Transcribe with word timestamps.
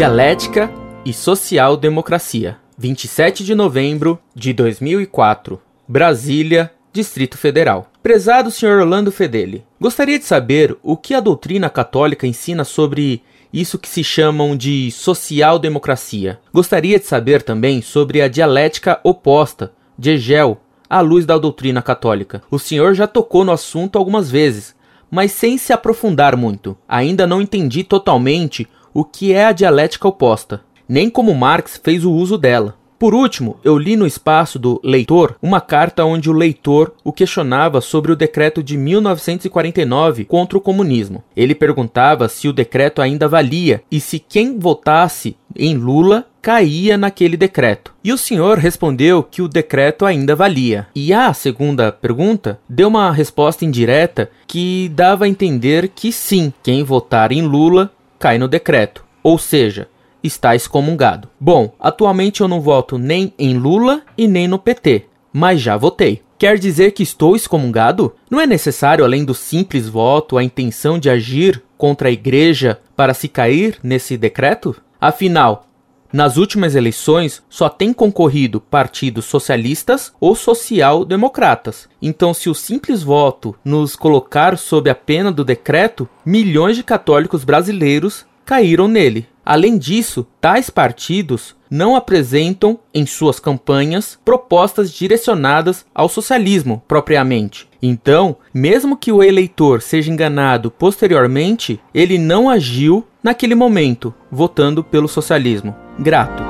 Dialética 0.00 0.72
e 1.04 1.12
Social-Democracia, 1.12 2.56
27 2.78 3.44
de 3.44 3.54
novembro 3.54 4.18
de 4.34 4.54
2004, 4.54 5.60
Brasília, 5.86 6.72
Distrito 6.90 7.36
Federal. 7.36 7.86
Prezado 8.02 8.50
Sr. 8.50 8.80
Orlando 8.80 9.12
Fedeli, 9.12 9.62
gostaria 9.78 10.18
de 10.18 10.24
saber 10.24 10.74
o 10.82 10.96
que 10.96 11.12
a 11.12 11.20
doutrina 11.20 11.68
católica 11.68 12.26
ensina 12.26 12.64
sobre 12.64 13.22
isso 13.52 13.78
que 13.78 13.90
se 13.90 14.02
chamam 14.02 14.56
de 14.56 14.90
social-democracia. 14.90 16.40
Gostaria 16.50 16.98
de 16.98 17.04
saber 17.04 17.42
também 17.42 17.82
sobre 17.82 18.22
a 18.22 18.28
dialética 18.28 18.98
oposta, 19.04 19.70
de 19.98 20.12
Hegel, 20.12 20.62
à 20.88 21.02
luz 21.02 21.26
da 21.26 21.36
doutrina 21.36 21.82
católica. 21.82 22.42
O 22.50 22.58
senhor 22.58 22.94
já 22.94 23.06
tocou 23.06 23.44
no 23.44 23.52
assunto 23.52 23.98
algumas 23.98 24.30
vezes, 24.30 24.74
mas 25.10 25.32
sem 25.32 25.58
se 25.58 25.74
aprofundar 25.74 26.38
muito. 26.38 26.74
Ainda 26.88 27.26
não 27.26 27.42
entendi 27.42 27.84
totalmente 27.84 28.66
o 28.92 29.04
que 29.04 29.32
é 29.32 29.46
a 29.46 29.52
dialética 29.52 30.08
oposta, 30.08 30.62
nem 30.88 31.08
como 31.08 31.34
Marx 31.34 31.80
fez 31.82 32.04
o 32.04 32.12
uso 32.12 32.36
dela. 32.36 32.80
Por 33.00 33.14
último, 33.14 33.56
eu 33.64 33.78
li 33.78 33.96
no 33.96 34.06
espaço 34.06 34.58
do 34.58 34.78
leitor 34.84 35.34
uma 35.40 35.58
carta 35.58 36.04
onde 36.04 36.28
o 36.28 36.34
leitor 36.34 36.92
o 37.02 37.14
questionava 37.14 37.80
sobre 37.80 38.12
o 38.12 38.16
decreto 38.16 38.62
de 38.62 38.76
1949 38.76 40.26
contra 40.26 40.58
o 40.58 40.60
comunismo. 40.60 41.24
Ele 41.34 41.54
perguntava 41.54 42.28
se 42.28 42.46
o 42.46 42.52
decreto 42.52 43.00
ainda 43.00 43.26
valia 43.26 43.82
e 43.90 44.00
se 44.00 44.18
quem 44.18 44.58
votasse 44.58 45.34
em 45.56 45.78
Lula 45.78 46.26
caía 46.42 46.98
naquele 46.98 47.38
decreto. 47.38 47.94
E 48.04 48.12
o 48.12 48.18
senhor 48.18 48.58
respondeu 48.58 49.22
que 49.22 49.40
o 49.40 49.48
decreto 49.48 50.04
ainda 50.04 50.36
valia. 50.36 50.86
E 50.94 51.10
a 51.10 51.32
segunda 51.32 51.90
pergunta 51.90 52.60
deu 52.68 52.88
uma 52.88 53.10
resposta 53.10 53.64
indireta 53.64 54.30
que 54.46 54.90
dava 54.94 55.24
a 55.24 55.28
entender 55.28 55.88
que 55.88 56.12
sim, 56.12 56.52
quem 56.62 56.84
votar 56.84 57.32
em 57.32 57.40
Lula 57.40 57.90
cai 58.20 58.38
no 58.38 58.46
decreto. 58.46 59.04
Ou 59.22 59.38
seja, 59.38 59.88
está 60.22 60.54
excomungado. 60.54 61.28
Bom, 61.40 61.74
atualmente 61.80 62.42
eu 62.42 62.46
não 62.46 62.60
voto 62.60 62.98
nem 62.98 63.32
em 63.38 63.58
Lula 63.58 64.02
e 64.16 64.28
nem 64.28 64.46
no 64.46 64.58
PT, 64.58 65.06
mas 65.32 65.60
já 65.60 65.76
votei. 65.76 66.22
Quer 66.38 66.58
dizer 66.58 66.92
que 66.92 67.02
estou 67.02 67.34
excomungado? 67.34 68.14
Não 68.30 68.40
é 68.40 68.46
necessário, 68.46 69.04
além 69.04 69.24
do 69.24 69.34
simples 69.34 69.88
voto, 69.88 70.38
a 70.38 70.44
intenção 70.44 70.98
de 70.98 71.10
agir 71.10 71.62
contra 71.76 72.08
a 72.08 72.12
igreja 72.12 72.78
para 72.96 73.12
se 73.12 73.28
cair 73.28 73.78
nesse 73.82 74.16
decreto? 74.16 74.76
Afinal, 75.00 75.66
nas 76.12 76.36
últimas 76.36 76.74
eleições 76.74 77.42
só 77.48 77.68
tem 77.68 77.92
concorrido 77.92 78.60
partidos 78.60 79.24
socialistas 79.26 80.12
ou 80.20 80.34
social-democratas. 80.34 81.88
Então, 82.02 82.34
se 82.34 82.50
o 82.50 82.54
simples 82.54 83.02
voto 83.02 83.54
nos 83.64 83.94
colocar 83.94 84.58
sob 84.58 84.90
a 84.90 84.94
pena 84.94 85.30
do 85.30 85.44
decreto, 85.44 86.08
milhões 86.24 86.76
de 86.76 86.82
católicos 86.82 87.44
brasileiros 87.44 88.26
caíram 88.44 88.88
nele. 88.88 89.28
Além 89.44 89.78
disso, 89.78 90.26
tais 90.40 90.68
partidos 90.68 91.54
não 91.70 91.94
apresentam 91.94 92.78
em 92.92 93.06
suas 93.06 93.38
campanhas 93.38 94.18
propostas 94.24 94.92
direcionadas 94.92 95.86
ao 95.94 96.08
socialismo 96.08 96.82
propriamente. 96.86 97.68
Então, 97.80 98.36
mesmo 98.52 98.96
que 98.96 99.12
o 99.12 99.22
eleitor 99.22 99.80
seja 99.80 100.10
enganado 100.10 100.70
posteriormente, 100.70 101.80
ele 101.94 102.18
não 102.18 102.50
agiu 102.50 103.06
naquele 103.22 103.54
momento, 103.54 104.12
votando 104.30 104.82
pelo 104.82 105.08
socialismo. 105.08 105.74
Grato. 106.00 106.42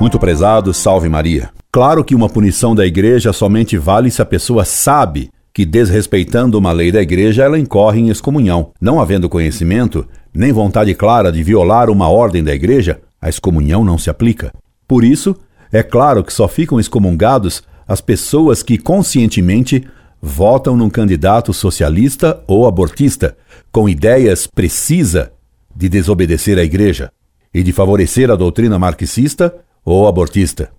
Muito 0.00 0.16
prezado, 0.16 0.72
salve 0.72 1.08
Maria. 1.08 1.50
Claro 1.72 2.04
que 2.04 2.14
uma 2.14 2.28
punição 2.28 2.76
da 2.76 2.86
igreja 2.86 3.32
somente 3.32 3.76
vale 3.76 4.08
se 4.12 4.22
a 4.22 4.24
pessoa 4.24 4.64
sabe 4.64 5.30
que, 5.52 5.66
desrespeitando 5.66 6.56
uma 6.56 6.70
lei 6.70 6.92
da 6.92 7.02
igreja, 7.02 7.42
ela 7.42 7.58
incorre 7.58 8.00
em 8.00 8.08
excomunhão. 8.08 8.70
Não 8.80 9.00
havendo 9.00 9.28
conhecimento, 9.28 10.06
nem 10.32 10.52
vontade 10.52 10.94
clara 10.94 11.32
de 11.32 11.42
violar 11.42 11.90
uma 11.90 12.08
ordem 12.08 12.44
da 12.44 12.54
igreja, 12.54 13.00
a 13.20 13.28
excomunhão 13.28 13.84
não 13.84 13.98
se 13.98 14.08
aplica. 14.08 14.52
Por 14.86 15.02
isso, 15.02 15.34
é 15.72 15.82
claro 15.82 16.22
que 16.22 16.32
só 16.32 16.46
ficam 16.46 16.78
excomungados 16.78 17.64
as 17.88 18.00
pessoas 18.00 18.62
que 18.62 18.78
conscientemente 18.78 19.84
votam 20.22 20.76
num 20.76 20.88
candidato 20.88 21.52
socialista 21.52 22.40
ou 22.46 22.66
abortista, 22.66 23.36
com 23.72 23.88
ideias 23.88 24.46
precisa 24.46 25.32
de 25.78 25.88
desobedecer 25.88 26.58
à 26.58 26.64
igreja 26.64 27.12
e 27.54 27.62
de 27.62 27.72
favorecer 27.72 28.32
a 28.32 28.34
doutrina 28.34 28.80
marxista 28.80 29.54
ou 29.84 30.08
abortista. 30.08 30.72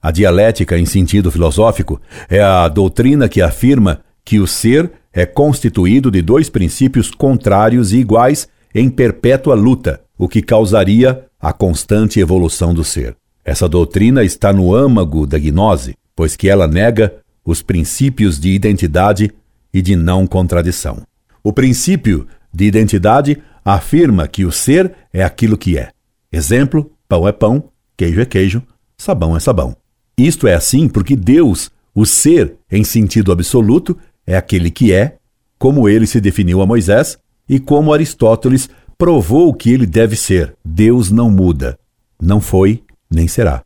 A 0.00 0.10
dialética, 0.10 0.78
em 0.78 0.86
sentido 0.86 1.30
filosófico, 1.30 2.00
é 2.26 2.40
a 2.40 2.66
doutrina 2.66 3.28
que 3.28 3.42
afirma 3.42 4.00
que 4.24 4.40
o 4.40 4.46
ser 4.46 4.90
é 5.12 5.26
constituído 5.26 6.10
de 6.10 6.22
dois 6.22 6.48
princípios 6.48 7.10
contrários 7.10 7.92
e 7.92 7.98
iguais 7.98 8.48
em 8.74 8.88
perpétua 8.88 9.54
luta, 9.54 10.00
o 10.16 10.26
que 10.26 10.40
causaria 10.40 11.26
a 11.38 11.52
constante 11.52 12.18
evolução 12.18 12.72
do 12.72 12.82
ser. 12.82 13.14
Essa 13.44 13.68
doutrina 13.68 14.24
está 14.24 14.54
no 14.54 14.74
âmago 14.74 15.26
da 15.26 15.38
gnose, 15.38 15.94
pois 16.14 16.34
que 16.34 16.48
ela 16.48 16.66
nega 16.66 17.16
os 17.44 17.60
princípios 17.62 18.40
de 18.40 18.48
identidade 18.50 19.30
e 19.72 19.82
de 19.82 19.94
não 19.94 20.26
contradição. 20.26 21.02
O 21.44 21.52
princípio 21.52 22.26
de 22.56 22.64
identidade 22.64 23.42
afirma 23.62 24.26
que 24.26 24.46
o 24.46 24.50
ser 24.50 24.94
é 25.12 25.22
aquilo 25.22 25.58
que 25.58 25.76
é. 25.76 25.90
Exemplo: 26.32 26.90
pão 27.06 27.28
é 27.28 27.32
pão, 27.32 27.64
queijo 27.96 28.20
é 28.20 28.24
queijo, 28.24 28.62
sabão 28.96 29.36
é 29.36 29.40
sabão. 29.40 29.76
Isto 30.16 30.46
é 30.46 30.54
assim 30.54 30.88
porque 30.88 31.14
Deus, 31.14 31.70
o 31.94 32.06
ser 32.06 32.54
em 32.72 32.82
sentido 32.82 33.30
absoluto, 33.30 33.96
é 34.26 34.36
aquele 34.36 34.70
que 34.70 34.90
é, 34.90 35.16
como 35.58 35.86
ele 35.86 36.06
se 36.06 36.18
definiu 36.18 36.62
a 36.62 36.66
Moisés 36.66 37.18
e 37.46 37.60
como 37.60 37.92
Aristóteles 37.92 38.70
provou 38.96 39.52
que 39.52 39.70
ele 39.70 39.84
deve 39.84 40.16
ser. 40.16 40.56
Deus 40.64 41.10
não 41.10 41.30
muda, 41.30 41.78
não 42.20 42.40
foi 42.40 42.82
nem 43.10 43.28
será. 43.28 43.62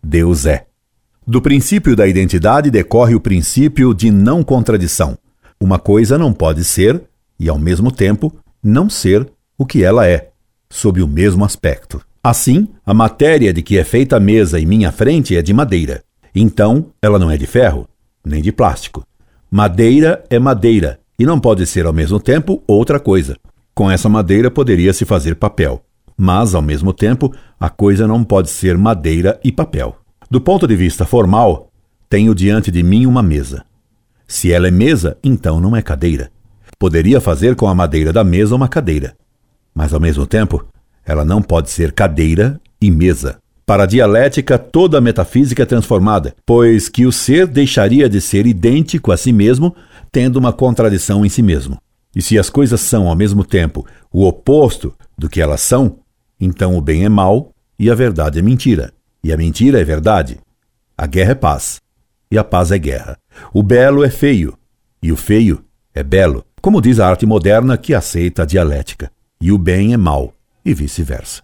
Deus 0.00 0.46
é. 0.46 0.66
Do 1.26 1.42
princípio 1.42 1.96
da 1.96 2.06
identidade 2.06 2.70
decorre 2.70 3.16
o 3.16 3.20
princípio 3.20 3.92
de 3.92 4.12
não 4.12 4.44
contradição. 4.44 5.18
Uma 5.60 5.78
coisa 5.78 6.16
não 6.16 6.32
pode 6.32 6.62
ser, 6.64 7.02
e 7.38 7.48
ao 7.48 7.58
mesmo 7.58 7.90
tempo, 7.90 8.34
não 8.62 8.90
ser 8.90 9.30
o 9.56 9.64
que 9.64 9.82
ela 9.82 10.06
é, 10.06 10.30
sob 10.70 11.02
o 11.02 11.08
mesmo 11.08 11.44
aspecto. 11.44 12.00
Assim, 12.22 12.68
a 12.84 12.92
matéria 12.92 13.52
de 13.52 13.62
que 13.62 13.78
é 13.78 13.84
feita 13.84 14.16
a 14.16 14.20
mesa 14.20 14.60
em 14.60 14.66
minha 14.66 14.92
frente 14.92 15.36
é 15.36 15.42
de 15.42 15.52
madeira. 15.52 16.02
Então, 16.34 16.86
ela 17.00 17.18
não 17.18 17.30
é 17.30 17.36
de 17.36 17.46
ferro, 17.46 17.88
nem 18.24 18.42
de 18.42 18.52
plástico. 18.52 19.04
Madeira 19.50 20.22
é 20.28 20.38
madeira 20.38 21.00
e 21.18 21.24
não 21.24 21.40
pode 21.40 21.66
ser 21.66 21.86
ao 21.86 21.92
mesmo 21.92 22.20
tempo 22.20 22.62
outra 22.66 23.00
coisa. 23.00 23.36
Com 23.74 23.90
essa 23.90 24.08
madeira 24.08 24.50
poderia 24.50 24.92
se 24.92 25.04
fazer 25.04 25.36
papel, 25.36 25.82
mas 26.16 26.54
ao 26.54 26.62
mesmo 26.62 26.92
tempo 26.92 27.32
a 27.58 27.70
coisa 27.70 28.06
não 28.06 28.22
pode 28.22 28.50
ser 28.50 28.76
madeira 28.76 29.40
e 29.42 29.50
papel. 29.50 29.96
Do 30.30 30.40
ponto 30.40 30.66
de 30.66 30.76
vista 30.76 31.06
formal, 31.06 31.70
tenho 32.10 32.34
diante 32.34 32.70
de 32.70 32.82
mim 32.82 33.06
uma 33.06 33.22
mesa. 33.22 33.64
Se 34.26 34.52
ela 34.52 34.68
é 34.68 34.70
mesa, 34.70 35.16
então 35.24 35.60
não 35.60 35.74
é 35.74 35.80
cadeira. 35.80 36.30
Poderia 36.78 37.20
fazer 37.20 37.56
com 37.56 37.66
a 37.66 37.74
madeira 37.74 38.12
da 38.12 38.22
mesa 38.22 38.54
uma 38.54 38.68
cadeira, 38.68 39.16
mas 39.74 39.92
ao 39.92 39.98
mesmo 39.98 40.26
tempo 40.26 40.64
ela 41.04 41.24
não 41.24 41.42
pode 41.42 41.70
ser 41.70 41.92
cadeira 41.92 42.60
e 42.80 42.90
mesa. 42.90 43.38
Para 43.66 43.82
a 43.82 43.86
dialética, 43.86 44.58
toda 44.58 44.98
a 44.98 45.00
metafísica 45.00 45.62
é 45.62 45.66
transformada, 45.66 46.34
pois 46.46 46.88
que 46.88 47.04
o 47.04 47.12
ser 47.12 47.46
deixaria 47.46 48.08
de 48.08 48.20
ser 48.20 48.46
idêntico 48.46 49.12
a 49.12 49.16
si 49.16 49.32
mesmo, 49.32 49.74
tendo 50.12 50.36
uma 50.36 50.52
contradição 50.52 51.24
em 51.24 51.28
si 51.28 51.42
mesmo. 51.42 51.78
E 52.14 52.22
se 52.22 52.38
as 52.38 52.48
coisas 52.48 52.80
são, 52.80 53.08
ao 53.08 53.16
mesmo 53.16 53.44
tempo, 53.44 53.86
o 54.10 54.26
oposto 54.26 54.94
do 55.18 55.28
que 55.28 55.40
elas 55.40 55.60
são, 55.60 55.98
então 56.40 56.76
o 56.76 56.80
bem 56.80 57.04
é 57.04 57.08
mal 57.08 57.52
e 57.78 57.90
a 57.90 57.94
verdade 57.94 58.38
é 58.38 58.42
mentira. 58.42 58.92
E 59.22 59.32
a 59.32 59.36
mentira 59.36 59.80
é 59.80 59.84
verdade. 59.84 60.38
A 60.96 61.06
guerra 61.06 61.32
é 61.32 61.34
paz 61.34 61.80
e 62.30 62.38
a 62.38 62.44
paz 62.44 62.70
é 62.70 62.78
guerra. 62.78 63.18
O 63.52 63.62
belo 63.62 64.04
é 64.04 64.10
feio 64.10 64.56
e 65.02 65.12
o 65.12 65.16
feio 65.16 65.62
é 65.94 66.02
belo, 66.02 66.44
como 66.68 66.82
diz 66.82 67.00
a 67.00 67.08
arte 67.08 67.24
moderna 67.24 67.78
que 67.78 67.94
aceita 67.94 68.42
a 68.42 68.44
dialética. 68.44 69.10
E 69.40 69.50
o 69.50 69.56
bem 69.56 69.94
é 69.94 69.96
mal 69.96 70.34
e 70.62 70.74
vice-versa 70.74 71.40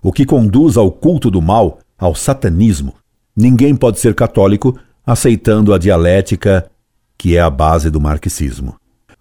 o 0.00 0.12
que 0.12 0.24
conduz 0.24 0.76
ao 0.76 0.92
culto 0.92 1.28
do 1.28 1.42
mal, 1.42 1.80
ao 1.98 2.14
satanismo. 2.14 2.94
Ninguém 3.36 3.74
pode 3.74 3.98
ser 3.98 4.14
católico 4.14 4.78
aceitando 5.04 5.74
a 5.74 5.78
dialética 5.78 6.70
que 7.18 7.36
é 7.36 7.40
a 7.40 7.50
base 7.50 7.90
do 7.90 8.00
marxismo. 8.00 8.76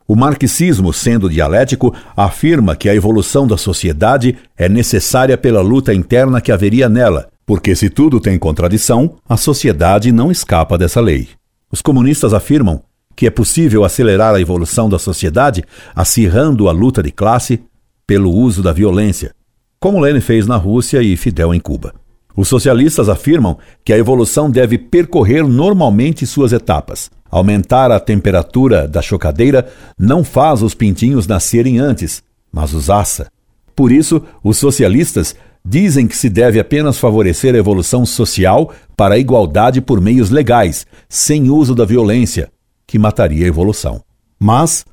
O 0.08 0.16
marxismo, 0.16 0.94
sendo 0.94 1.28
dialético, 1.28 1.96
afirma 2.16 2.76
que 2.76 2.88
a 2.88 2.94
evolução 2.94 3.48
da 3.48 3.58
sociedade 3.58 4.38
é 4.56 4.70
necessária 4.70 5.36
pela 5.36 5.62
luta 5.62 5.92
interna 5.96 6.42
que 6.42 6.52
haveria 6.52 6.88
nela, 6.88 7.28
porque 7.44 7.76
se 7.76 7.90
tudo 7.90 8.20
tem 8.20 8.38
contradição, 8.38 9.16
a 9.28 9.36
sociedade 9.36 10.12
não 10.12 10.30
escapa 10.30 10.78
dessa 10.78 11.02
lei. 11.02 11.28
Os 11.72 11.82
comunistas 11.82 12.36
afirmam 12.36 12.84
que 13.20 13.28
é 13.28 13.30
possível 13.30 13.84
acelerar 13.84 14.34
a 14.34 14.40
evolução 14.40 14.88
da 14.88 14.98
sociedade 14.98 15.66
acirrando 15.94 16.70
a 16.70 16.72
luta 16.72 17.04
de 17.04 17.12
classe 17.12 17.60
pelo 18.08 18.32
uso 18.32 18.64
da 18.64 18.72
violência, 18.72 19.36
como 19.78 20.00
Lenin 20.00 20.22
fez 20.22 20.48
na 20.48 20.56
Rússia 20.56 21.04
e 21.04 21.18
Fidel 21.18 21.54
em 21.54 21.60
Cuba. 21.60 21.94
Os 22.34 22.48
socialistas 22.48 23.10
afirmam 23.10 23.58
que 23.84 23.92
a 23.92 23.98
evolução 23.98 24.50
deve 24.50 24.78
percorrer 24.78 25.46
normalmente 25.46 26.26
suas 26.26 26.54
etapas. 26.54 27.12
Aumentar 27.30 27.92
a 27.92 28.00
temperatura 28.00 28.88
da 28.88 29.02
chocadeira 29.02 29.68
não 30.00 30.24
faz 30.24 30.64
os 30.64 30.74
pintinhos 30.74 31.28
nascerem 31.28 31.78
antes, 31.78 32.24
mas 32.50 32.74
os 32.74 32.90
assa. 32.90 33.28
Por 33.76 33.92
isso, 33.92 34.24
os 34.42 34.56
socialistas 34.56 35.36
dizem 35.66 36.08
que 36.08 36.16
se 36.16 36.30
deve 36.30 36.58
apenas 36.58 36.98
favorecer 36.98 37.54
a 37.54 37.58
evolução 37.58 38.06
social 38.06 38.72
para 38.96 39.16
a 39.16 39.20
igualdade 39.20 39.82
por 39.82 40.00
meios 40.00 40.30
legais, 40.30 40.88
sem 41.10 41.50
uso 41.50 41.76
da 41.76 41.84
violência, 41.84 42.50
que 42.90 42.98
mataria 42.98 43.46
a 43.46 43.48
evolução. 43.48 44.02
Mas 44.40 44.84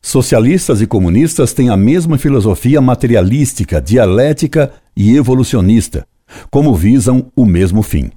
socialistas 0.00 0.80
e 0.80 0.86
comunistas 0.86 1.52
têm 1.52 1.68
a 1.68 1.76
mesma 1.76 2.16
filosofia 2.16 2.80
materialística, 2.80 3.78
dialética 3.78 4.72
e 4.96 5.14
evolucionista, 5.14 6.06
como 6.50 6.74
visam 6.74 7.30
o 7.36 7.44
mesmo 7.44 7.82
fim: 7.82 8.10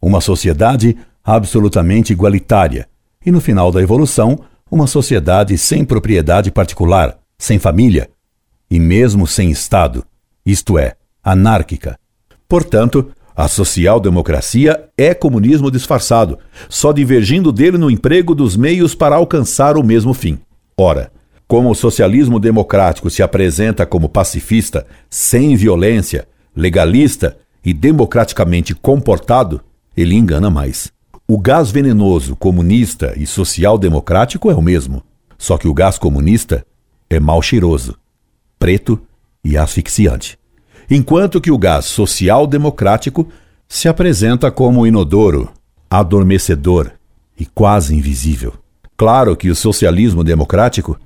uma 0.00 0.20
sociedade 0.20 0.96
absolutamente 1.22 2.12
igualitária 2.12 2.88
e, 3.24 3.30
no 3.30 3.40
final 3.40 3.70
da 3.70 3.80
evolução, 3.80 4.40
uma 4.68 4.88
sociedade 4.88 5.56
sem 5.56 5.84
propriedade 5.84 6.50
particular, 6.50 7.16
sem 7.38 7.60
família 7.60 8.10
e 8.68 8.80
mesmo 8.80 9.28
sem 9.28 9.48
Estado, 9.48 10.04
isto 10.44 10.76
é, 10.76 10.96
anárquica. 11.22 11.96
Portanto, 12.48 13.12
a 13.34 13.48
social-democracia 13.48 14.88
é 14.96 15.14
comunismo 15.14 15.70
disfarçado, 15.70 16.38
só 16.68 16.92
divergindo 16.92 17.50
dele 17.50 17.78
no 17.78 17.90
emprego 17.90 18.34
dos 18.34 18.56
meios 18.56 18.94
para 18.94 19.16
alcançar 19.16 19.76
o 19.76 19.82
mesmo 19.82 20.12
fim. 20.12 20.38
Ora, 20.76 21.10
como 21.48 21.70
o 21.70 21.74
socialismo 21.74 22.38
democrático 22.38 23.10
se 23.10 23.22
apresenta 23.22 23.86
como 23.86 24.08
pacifista, 24.08 24.86
sem 25.08 25.56
violência, 25.56 26.28
legalista 26.54 27.36
e 27.64 27.72
democraticamente 27.72 28.74
comportado, 28.74 29.60
ele 29.96 30.14
engana 30.14 30.50
mais. 30.50 30.92
O 31.26 31.38
gás 31.38 31.70
venenoso 31.70 32.36
comunista 32.36 33.14
e 33.16 33.26
social-democrático 33.26 34.50
é 34.50 34.54
o 34.54 34.62
mesmo, 34.62 35.02
só 35.38 35.56
que 35.56 35.68
o 35.68 35.74
gás 35.74 35.98
comunista 35.98 36.66
é 37.08 37.18
mal 37.18 37.40
cheiroso, 37.40 37.96
preto 38.58 39.00
e 39.44 39.56
asfixiante 39.56 40.41
enquanto 40.94 41.40
que 41.40 41.50
o 41.50 41.58
gás 41.58 41.86
social-democrático 41.86 43.28
se 43.68 43.88
apresenta 43.88 44.50
como 44.50 44.86
inodoro, 44.86 45.50
adormecedor 45.88 46.92
e 47.38 47.46
quase 47.46 47.94
invisível. 47.94 48.54
Claro 48.96 49.36
que 49.36 49.50
o 49.50 49.56
socialismo 49.56 50.22
democrático 50.22 50.98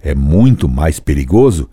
é 0.00 0.14
muito 0.14 0.68
mais 0.68 1.00
perigoso, 1.00 1.68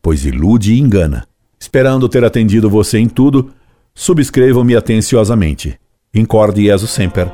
pois 0.00 0.24
ilude 0.24 0.74
e 0.74 0.80
engana. 0.80 1.26
Esperando 1.60 2.08
ter 2.08 2.24
atendido 2.24 2.70
você 2.70 2.98
em 2.98 3.08
tudo, 3.08 3.52
subscrevam-me 3.94 4.74
atenciosamente. 4.74 5.78
Incorde 6.14 6.64
Jesus 6.64 6.90
Semper, 6.90 7.30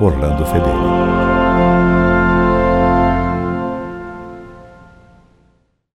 Orlando 0.00 0.44
Fedeli. 0.46 1.03